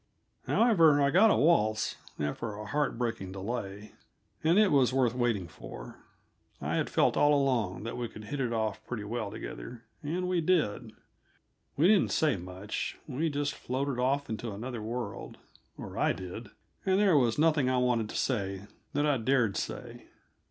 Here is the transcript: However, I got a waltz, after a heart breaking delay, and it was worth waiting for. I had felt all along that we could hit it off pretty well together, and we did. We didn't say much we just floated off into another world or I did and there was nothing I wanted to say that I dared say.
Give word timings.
However, 0.47 0.99
I 0.99 1.11
got 1.11 1.29
a 1.29 1.35
waltz, 1.37 1.97
after 2.17 2.53
a 2.55 2.65
heart 2.65 2.97
breaking 2.97 3.33
delay, 3.33 3.91
and 4.43 4.57
it 4.57 4.71
was 4.71 4.91
worth 4.91 5.13
waiting 5.13 5.47
for. 5.47 5.99
I 6.59 6.73
had 6.77 6.89
felt 6.89 7.15
all 7.15 7.35
along 7.35 7.83
that 7.83 7.97
we 7.97 8.07
could 8.07 8.23
hit 8.23 8.39
it 8.39 8.51
off 8.51 8.83
pretty 8.87 9.03
well 9.03 9.29
together, 9.29 9.83
and 10.01 10.27
we 10.27 10.41
did. 10.41 10.93
We 11.77 11.87
didn't 11.87 12.11
say 12.13 12.35
much 12.35 12.97
we 13.07 13.29
just 13.29 13.53
floated 13.53 13.99
off 13.99 14.27
into 14.27 14.51
another 14.51 14.81
world 14.81 15.37
or 15.77 15.95
I 15.99 16.13
did 16.13 16.49
and 16.83 16.99
there 16.99 17.15
was 17.15 17.37
nothing 17.37 17.69
I 17.69 17.77
wanted 17.77 18.09
to 18.09 18.15
say 18.15 18.63
that 18.93 19.05
I 19.05 19.17
dared 19.17 19.55
say. 19.55 20.07